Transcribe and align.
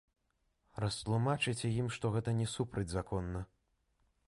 Растлумачыце 0.83 1.67
ім, 1.83 1.87
што 1.97 2.13
гэта 2.17 2.35
не 2.41 2.47
супрацьзаконна. 2.57 3.47